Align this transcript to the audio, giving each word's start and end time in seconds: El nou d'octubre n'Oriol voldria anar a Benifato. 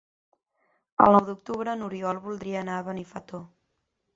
El 1.07 1.17
nou 1.17 1.27
d'octubre 1.27 1.75
n'Oriol 1.81 2.23
voldria 2.27 2.65
anar 2.65 2.81
a 2.81 2.87
Benifato. 2.89 3.47